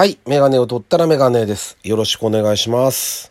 [0.00, 0.18] はい。
[0.26, 1.76] メガネを取ったらメガネです。
[1.82, 3.30] よろしくお願いします。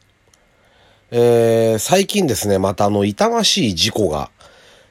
[1.10, 4.30] えー、最近ですね、またあの、痛ましい事故が、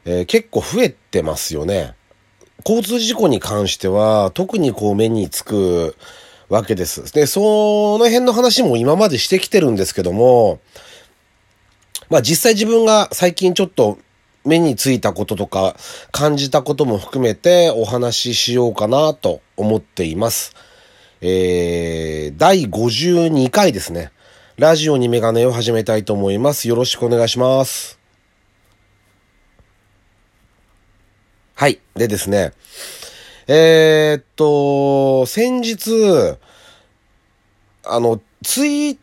[0.04, 1.94] えー結構増えてますよね。
[2.66, 5.94] 交通事故に関しては、特にこう目につく
[6.48, 7.14] わけです。
[7.14, 10.58] で、その辺の話も今までしてきてるんですけども、
[12.10, 14.00] まあ実際自分が最近ちょっと
[14.44, 15.76] 目についたこととか
[16.10, 20.56] 感じたことも含めてお話ししようかなと思っています。
[21.20, 24.12] えー、第52回ですね。
[24.56, 26.68] ラジオにメガネを始めたいと思います。
[26.68, 27.98] よろしくお願いします。
[31.54, 31.80] はい。
[31.96, 32.52] でですね。
[33.48, 36.36] えーっと、先日、
[37.84, 38.98] あの、ツイッ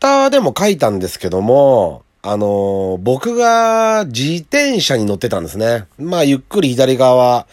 [0.00, 5.86] ターでも書いたんですけども、あの、僕が自転車に乗ってたんですね。
[5.98, 7.46] まあ、ゆっくり左側、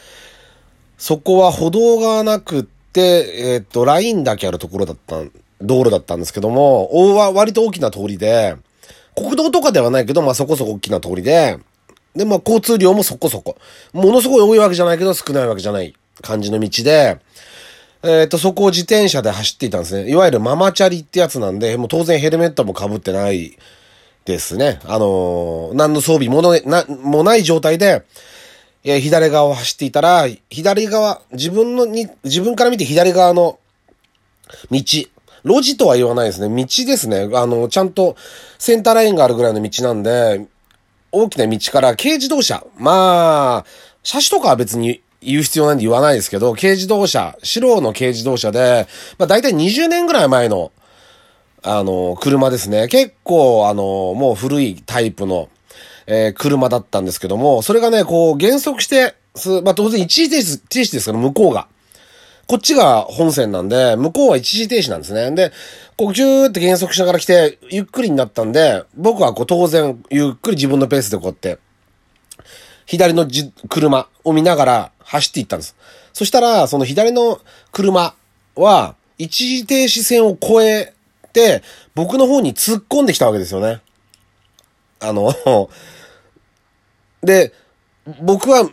[0.98, 5.22] そこは歩道がなくて、えっと、ラインだけあるところだった、
[5.62, 8.56] 道路だったんですけども、大は割と大きな通りで、
[9.16, 11.58] 国道とかではないけど、まあそこそこ大きな通りで、
[12.16, 13.58] で、まあ交通量もそこそこ。
[13.94, 17.18] ものすごい多いわけじゃないけど少ないわけじゃない感じの道で、
[18.04, 20.10] えっ、と、そこを自転車で走っていたんですね。
[20.10, 23.58] いわゆるママチャリってやつなんで、もう当然ヘルメットも被ってない
[24.26, 24.80] ですね。
[24.86, 28.04] あのー何の装備ものな、もない状態で、
[28.86, 33.58] え左側を走っていたら、左側、自分のに、自分から見て左側の
[34.70, 34.80] 道、
[35.44, 36.56] 路地とは言わないですね。
[36.56, 37.30] 道ですね。
[37.34, 38.16] あの、ちゃんと
[38.60, 40.46] センターラインがあるぐらいの道なんで、
[41.12, 42.64] 大きな道から軽自動車。
[42.78, 43.66] まあ、
[44.04, 50.72] 車種とかは別に言う必要ないんで言わないですけど、軽自動車、白の軽自動車で、まあ大体20年ぐらい前の、
[51.64, 52.88] あの、車ですね。
[52.88, 55.50] 結構、あの、もう古いタイプの、
[56.08, 61.68] えー車だったんですけども、それがね、こう、減速して、すまあ当然一時停止、停止ですから、向こうが。
[62.48, 65.32] こっちが本線なんで、向こうは一時停止なんですね。
[65.32, 65.52] で、
[65.98, 71.58] こう、ギューって減速しながら来て、ゆっくりになったんで、僕はこう、当然、ゆっくり自分のペースでこうやって、
[72.86, 75.76] 左のじ車を見ながら走っていったんです。
[76.14, 78.14] そしたら、その左の車
[78.56, 80.94] は、一時停止線を越え
[81.34, 81.64] て、
[81.96, 83.82] 僕の方に突っ込んできたわけですよね。
[85.00, 85.34] あの、
[87.26, 87.54] で、
[88.22, 88.70] 僕は、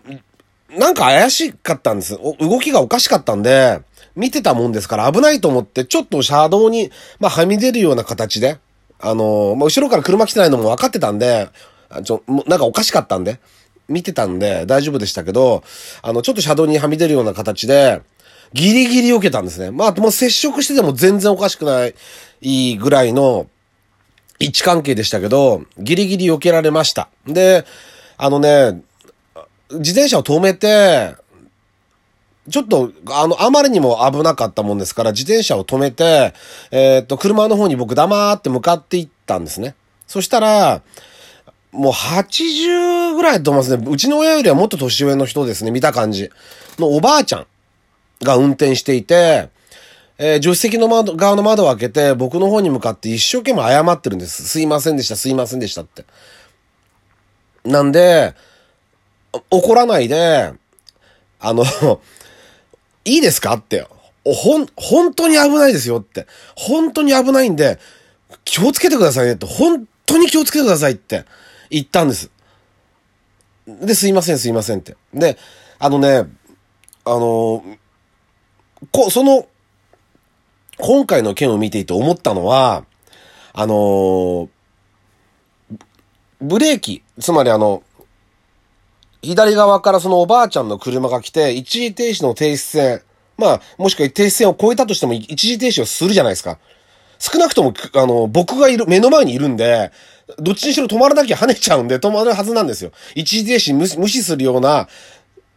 [0.71, 2.19] なんか怪しかったんです。
[2.41, 3.81] 動きがおかしかったんで、
[4.15, 8.59] 見てたもんですから危ないと思って、ちょっと車道に、まあ、はみ出るような形で、
[9.01, 11.49] あの、まあ、後ろから車来てないのも分かってたんで、
[12.05, 13.41] ちょ、なんかおかしかったんで、
[13.89, 15.65] 見てたんで大丈夫でしたけど、
[16.03, 18.03] あの、ちょっと車道にはみ出るような形で、
[18.53, 19.71] ギリギリ避けたんですね。
[19.71, 21.95] まあ、もう接触してても全然おかしくない、
[22.43, 23.47] いいぐらいの、
[24.39, 27.09] 位置関係でしたけど、ギリギリ避けられました。
[27.27, 27.65] で、
[28.25, 28.81] あのね、
[29.73, 31.17] 自転車を止めて、
[32.49, 36.33] ちょっと、あの、あまりにも危なかったもんですから、自転車を止めて、
[36.71, 39.75] えーっと、車の方に僕黙って向かっていったんですね。
[40.07, 40.83] そしたら、
[41.73, 43.85] もう80ぐらいだと思いますね。
[43.91, 46.31] うちの親よりはもっと年上の人ですね、見た感じ。
[46.79, 47.47] のおばあちゃん
[48.23, 49.49] が運転していて、
[50.19, 54.47] えー助手席の窓、側の窓を開けて、僕の方に向かって一生懸命謝ってるんです。
[54.47, 56.05] すいませんでした、すいませんでしたって。
[57.65, 58.35] なんで、
[59.51, 60.53] 怒らないで、
[61.41, 61.65] あの、
[63.05, 63.87] いいですかって。
[64.25, 66.27] ほん、本当に危ないですよって。
[66.55, 67.79] 本当に危ないんで、
[68.45, 69.47] 気をつけてくださいねって。
[69.47, 71.25] 本当に気をつけてくださいって
[71.71, 72.31] 言ったんです。
[73.67, 74.97] で、すいません、すいませんって。
[75.13, 75.37] で、
[75.79, 76.27] あのね、
[77.05, 77.65] あの、
[78.93, 79.47] こ、その、
[80.79, 82.85] 今回の件を見ていて思ったのは、
[83.53, 84.49] あの
[86.43, 87.83] ブレーキ、つまりあの、
[89.23, 93.03] 左側からそのおばあちゃんの車が来て、一時停止の停止線、
[93.39, 96.59] まあ、もしくは停止線を越えたとしても一時停止をするじゃないですか。
[97.21, 99.93] 少なくとも、あの、僕がいる、目の前にいるんで、
[100.39, 102.91] どっちにしろ止まらなきゃ跳ねちゃうんで止まるはずなんですよ。
[103.15, 104.89] 一時停止無視するような、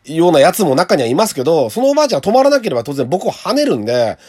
[0.06, 4.19] ようなやつも中にはいますけど、そのおばあちゃんが止まらなければ当然僕を跳ねるんで、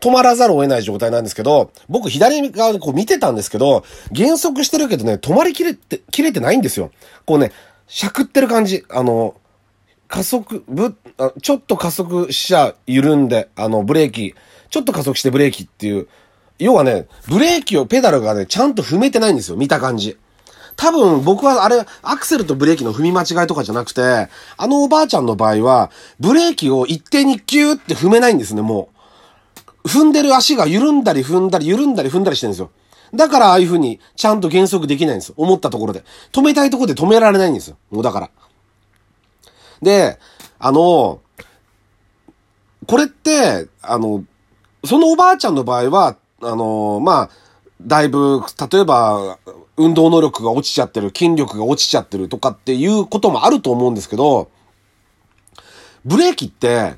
[0.00, 6.90] 止まらざるを得ない状態なんですけど、僕左側でこう見てたんですけど、減速してるけどね、止まりきれて、切れてないんですよ。
[7.24, 7.52] こうね、
[7.86, 8.84] しゃくってる感じ。
[8.90, 9.34] あの、
[10.08, 14.34] 加速、ぶ、あちょっと加速しちゃ緩んで、あの、ブレーキ、
[14.70, 16.08] ちょっと加速してブレーキっていう、
[16.58, 20.16] 要はね、ブレーキを、ペダルがね、ちゃんと踏めてないんですよ、見た感じ。
[20.76, 25.90] 多分僕はあれ、アクセルとブレーキの踏み間違いとかじゃなくて、あのおばあちゃんの場合は、
[26.20, 28.95] ブレーキを一定にキューって踏めないんですね、もう。
[29.86, 32.70] 踏んでる足が緩んだり踏んだり緩んだり踏んだりしてるんですよ。
[33.14, 35.32] だからああいう風にちゃんと減速できないんです。
[35.36, 36.04] 思ったところで。
[36.32, 37.76] 止めたいところで止められないんですよ。
[37.90, 38.30] もうだから。
[39.82, 40.18] で、
[40.58, 41.20] あの、
[42.86, 44.24] これって、あの、
[44.84, 47.30] そのおばあちゃんの場合は、あの、まあ、
[47.80, 49.38] だいぶ、例えば、
[49.76, 54.50] 運動能力が落ちちゃってる、筋力が落ちちゃってるとかっていうこともあると思うんですけど、
[56.04, 56.94] ブレーキって、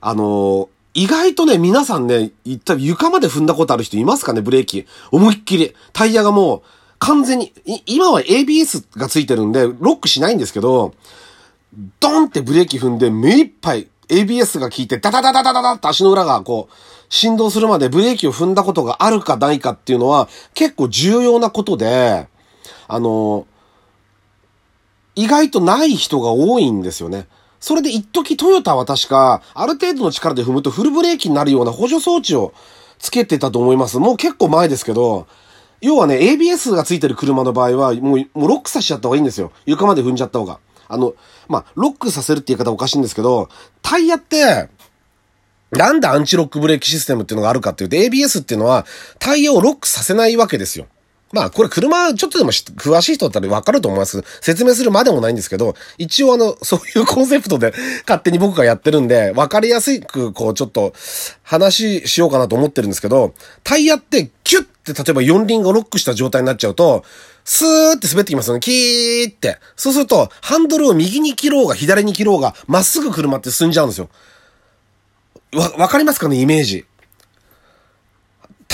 [0.00, 4.86] あの、意外とね、皆さんね、った床まで踏んだことある人いますかね、ブレーキ。
[5.10, 5.74] 思いっきり。
[5.92, 6.62] タイヤがもう、
[7.00, 7.52] 完全に、
[7.86, 10.94] 今は ABS がついてるんで、ロックしないんですけど、
[11.98, 16.74] ドンってブレーキ踏んで目いっぱい ABS が効いて、ダダダダダダダって足の裏がこう、
[17.08, 22.28] 振動するまでブレーキを踏んだことがあるかないかっていうのは結構重要なことで、
[22.88, 23.46] あの、
[25.16, 27.28] 意外とない人が多いんですよね。
[27.64, 32.52] それで一時トヨタは確か、ある程度の力で踏むとフルブレーキになるような補助装置を
[32.98, 33.98] つけてたと思います。
[33.98, 35.26] もう結構前ですけど、
[35.80, 39.50] 要はね、ABS がついてる車の場合は、もう、もうロックさせちゃった方がいいんですよ。
[39.64, 40.58] 床まで踏んじゃった方が。
[40.88, 41.14] あの、
[41.48, 43.48] まあ、ロックさせるって言い方おかしいんですけど、
[43.80, 44.68] タイヤって、
[45.70, 48.84] なんでアンチロックブレーキシステムっていうのがあるかっていうと、ABS っていうのは
[49.18, 50.86] タイヤをロックさせないわけですよ。
[51.34, 54.22] まあ、これ車、ちょっとでも詳しい人だったらわかると思います。
[54.40, 57.74] 説明するまでもないんですけど、一応あの、 そういうコンセプトで
[58.06, 60.94] 勝手に僕がやってるんで、わかりやすく、こう、ちょっと、
[61.42, 63.34] 話しようかなと思ってるんですけど、
[63.64, 67.04] タイヤってキュッって例えば四輪がロックした状態になっちゃうと、
[67.44, 68.60] スーって滑ってきますよね。
[68.60, 69.58] キーって。
[69.74, 74.08] そうすると、ハンドルを右に切ろうが左に切ろうが、まっすぐ車って進んじゃうんですよ。
[75.52, 76.84] わ、わかりますかねイメージ。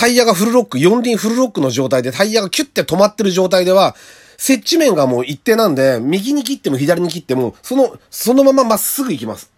[0.01, 3.95] タイヤがフルロック、四輪フルロックの状態でタイヤがキュッて止まってる状態では、
[4.39, 9.53] 接地面がもう一定なんで、右に切っても左に切っても、その、そのまままっすぐ行きます。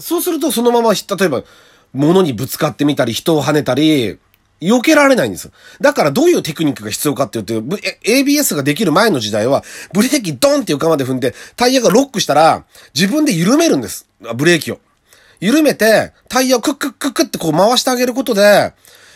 [0.00, 1.44] そうするとそのまま、例えば、
[1.92, 4.18] 物にぶつかってみたり、人を跳ねたり、
[4.60, 5.52] 避けられないんです。
[5.80, 9.62] だからどういうテクニックが必要かっていうと、ABS ができる前の時代は、
[9.92, 14.08] ブレーキドンって床まで踏んで、タイヤがロックしたら、自分で緩めるんです。
[14.34, 14.80] ブレーキを。
[15.38, 18.72] 緩めて、タイヤをクックックックってこう回してあげることで、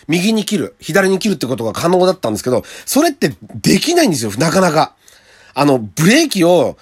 [0.07, 4.95] 右に切る、左に切るってことが可能だったんですけど、それってできないんですよ、なかなか。
[5.53, 6.77] あの、ブレーキを、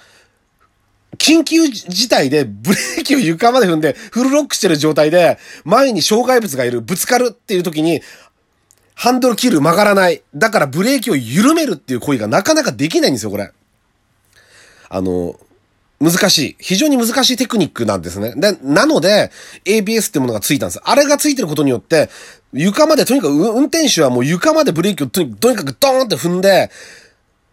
[1.18, 8.00] 緊急事態でブレーキを床まで踏んでフルロックしてる状態で前に障害物がいる、ぶつかるっていう時に
[8.94, 10.22] ハンドル切る、曲がらない。
[10.34, 13.52] だからブレーキを緩めるっていう行為がなかなかできないんですよ、これ。
[14.88, 15.38] あの、
[16.02, 16.56] 難しい。
[16.58, 18.34] 非常に難しいテクニックなんですね。
[18.36, 19.30] で、なので、
[19.64, 20.80] ABS ってものがついたんです。
[20.82, 22.10] あれがついてることによって、
[22.52, 26.72] 床まで、とにかく運転手はもう床までブレーキをとにかくドーンって踏んで、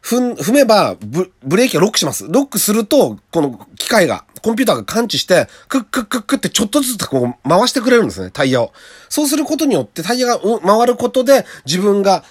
[0.02, 2.26] 踏、踏めばブ、ブレーキがロックします。
[2.28, 8.72] ロックすると、この機械が、コンピューターが感知して、クックックックってちょっとずつこう回してくれるんですね、タイヤを。
[9.10, 12.24] そうすることによって、タイヤが回ることで、自分が、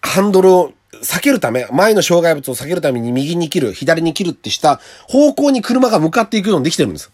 [0.00, 0.72] ハンドルを
[1.02, 7.10] 避けるため、前の障害物を避けるために右に切る、左に切るってした方向に車が向かっていくようにできてるんです。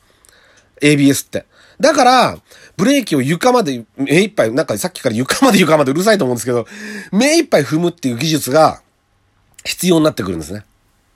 [0.80, 1.46] ABS って。
[1.78, 2.38] だから、
[2.76, 6.66] ブレーキを床まで、目いっぱい、なんかさっきから床まで床までうるさいと思うんですけど、
[7.12, 8.80] 目いっぱい踏むっていう技術が
[9.64, 10.64] 必要になってくるんですね。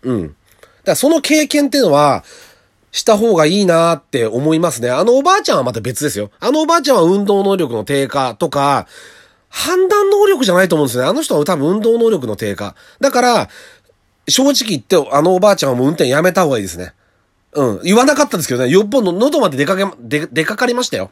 [0.02, 0.26] うん。
[0.26, 0.36] だか
[0.84, 2.24] らその経験っていうのは、
[2.92, 4.90] した方がいいなって思いますね。
[4.90, 6.30] あのおばあちゃんはまた別ですよ。
[6.40, 8.86] あのおばあちゃんは運動能力の低下とか、
[9.50, 11.04] 判断能力じゃないと思うんですね。
[11.04, 12.74] あの人は多分運動能力の低下。
[13.00, 13.48] だから、
[14.28, 16.94] 正直言って、あのおばあちゃんはもう運転やめた方がいいですね。
[17.52, 17.80] うん。
[17.82, 21.10] 言わなかったんですけどね、よっぽど喉まで出かけ、出、出かかりましたよ。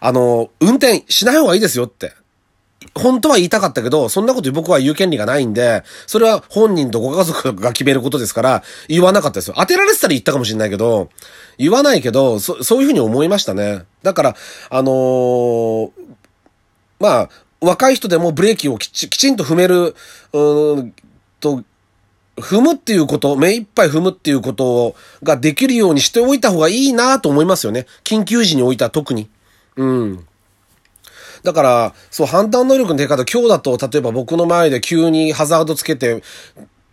[0.00, 2.12] あの、運転しない方がいいですよって。
[2.94, 9.54] 本当は言いたかったけど、そんなこと僕は言う権利がないんで、それは本人とご家族が決めることですから、言わなかったですよ。
[9.56, 11.08] 当てられてたら言ったかもしれないけど、
[11.58, 13.84] 言わないけど、そ、そういうふうに思いましたね。
[14.02, 14.36] だから、
[14.70, 15.90] あのー、
[17.00, 17.30] まあ、
[17.64, 19.94] 若い人でもブレーキをきちきちんと踏める、
[20.32, 20.94] うん
[21.40, 21.62] と、
[22.36, 27.86] 踏むっていうこと、目いっぱい踏むっていうことができるようにしておいた方がいいなと思いますよね。
[28.02, 29.28] 緊急時においた特に。
[29.76, 30.26] うん。
[31.42, 36.22] だから、そう、判断能力の出方、今日だと、例えば僕の前で急にハザードつけて、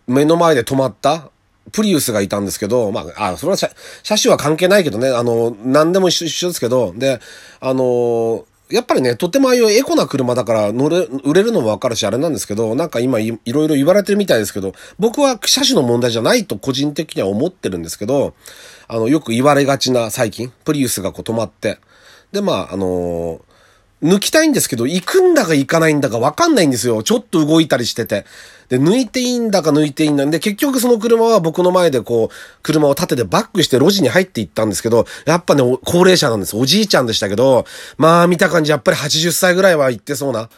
[0.06, 1.30] 目の前で止まった
[1.70, 3.70] プリウスがいたんですけど、まあ、あ、それは車
[4.02, 7.20] 車種は関係ないけどね、あの、何でも一緒ですけど、で、
[7.60, 18.34] あのやっぱりね、とてもああいうエコな車だから乗れ、売れるのもわかるし、あれなんですけど、なんか今いろいろ言われてるみたいですけど、僕は車種の問題じゃないと個人的には思ってるんですけど、
[18.88, 21.78] あの、よく言われがちな最近、プリウスがこう止まって、
[22.32, 23.51] で、まあ、あのー
[24.02, 27.02] 抜きたいんですけど、行くんだか行かないんだかわかんないんですよ。
[27.02, 28.26] ちょっと動いたりしてて。
[28.68, 36.56] で、抜いていいんだか抜いていいんだんで、結局その車は僕の前でこう、車を立ててバックして路地に入っていったんですけど、やっぱね、高齢者なんです。
[36.56, 37.64] おじいちゃんでしたけど、
[37.96, 40.48] まあ見た感じやっぱり80歳ぐらいは行ってそうな。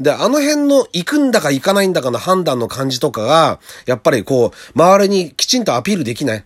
[0.00, 6.42] で、あの辺の行くんだか行かないんだかの判断の感じとかが、やっぱりこう、周りにきちんとアピールできないっ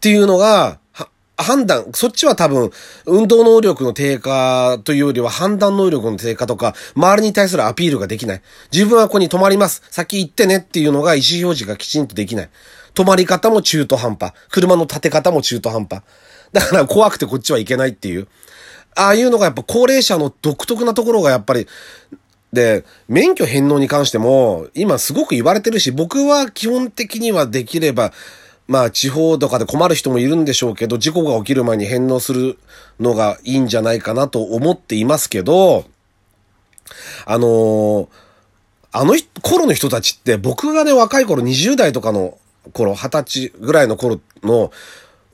[0.00, 0.78] ていうのが、
[1.36, 2.70] 判断、そっちは多分、
[3.06, 8.42] 運動能力の低下というよりは判断能力の低下とか、周りに対するアピールができない。
[8.72, 9.82] 自分はここに止まります。
[9.90, 12.50] 先行ってねっていうのが意思表示がきちんとできない。
[12.94, 14.32] 止まり方も中途半端。
[14.50, 16.02] 車の立て方も中途半端。
[16.52, 18.28] だから怖くてこっちはいけないっていう。
[18.94, 21.66] ああいうのがやっぱ高齢者の独特なところがやっぱり、
[22.52, 28.12] で、免許返納に関しても、今すごく言われてるし、僕は基本的にはできれば、
[28.66, 32.58] まあ地方とかで困る人もいるんでしょうけど、事故が起きる前に返納する
[32.98, 35.84] のがいいんじゃないかなと思っていますけど、
[37.26, 38.08] あのー、
[38.92, 42.38] あの頃の人たちって僕がね若い頃20代とかの
[42.72, 44.70] 頃、20歳ぐらいの頃の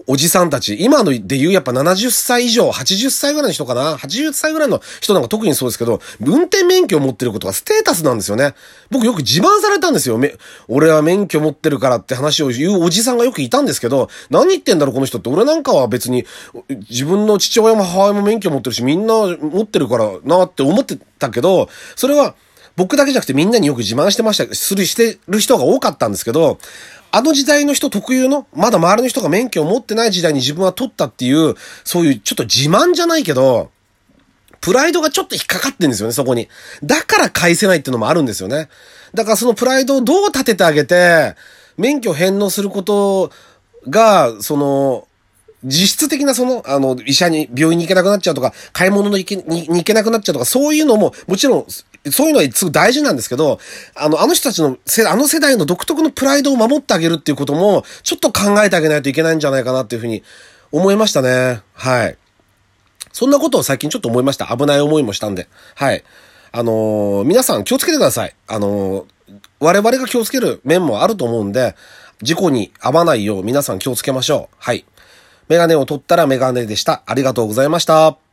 [0.06, 8.54] おじさんたち、今ので言うやっぱ70歳以上、80歳ぐらいの人かな ?80 歳ぐらいの人なんか特にそうですけど、運転免許を持ってることがステータスなんですよね。
[8.90, 10.18] 僕よく自慢されたんですよ。
[10.18, 10.34] め、
[10.68, 15.28] 俺は免許持ってるからって話を言うおじさんがよくいたんですけど、何言ってんだろうこの人って。
[15.28, 16.24] 俺なんかは別に、
[16.88, 22.34] 自分の父親も母親も免許持ってるし、みんな持ってるからなって思ってたけど、それは、
[22.76, 26.58] 僕だけじゃなくてみんなによく自慢してました、する、してる人が多かったんですけど、
[27.12, 33.70] あの時代の人特有の、まだ周りの人が免許を持ってない時代に自分は取ったっていう、そういうちょっと自慢じゃないけど、
[34.60, 36.48] プライドがちょっと引っかかってんですよね、そこに。
[36.84, 38.68] だから返せないっていうのもあるんですよね。
[39.14, 41.34] だからそのプライドをどう立ててあげて、
[41.76, 43.32] 免許返納すること
[43.88, 45.08] が、その、
[45.64, 51.66] 実質的なその、あの、医者に、病院に行けなくなっちゃうとか、買い物に行けに行けなくなっちゃうとか、そういうのも、もちろん、
[52.10, 53.58] そういうのはすごい大事なんですけど、
[53.94, 54.78] あの、あの人たちの、
[55.08, 60.22] あの世代の独特のプライドを守ってあげるっていうことも、ちょっと考えてあげないといけないんじゃないかなっていうふうに
[60.72, 61.60] 思いましたね。
[61.74, 62.16] はい。
[63.12, 64.46] そんなことを最近ちょっと思いました。
[64.46, 65.48] 危ない思いもしたんで。
[65.74, 66.02] はい。
[66.52, 68.34] あのー、皆さん気をつけてください。
[68.48, 69.04] あのー、
[69.60, 71.76] 我々が気をつける面もあると思うんで、
[72.22, 74.56] 事故に遭わないよう皆さん気をつけましょう。
[74.58, 74.84] はい。
[75.48, 77.02] メガネを取ったらメガネでした。
[77.06, 78.29] ありがとうございました。